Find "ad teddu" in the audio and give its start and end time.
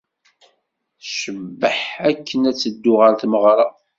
2.49-2.93